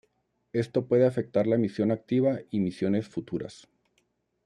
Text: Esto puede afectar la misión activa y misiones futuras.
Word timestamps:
Esto 0.51 0.87
puede 0.87 1.05
afectar 1.05 1.45
la 1.45 1.59
misión 1.59 1.91
activa 1.91 2.39
y 2.49 2.59
misiones 2.59 3.07
futuras. 3.07 3.67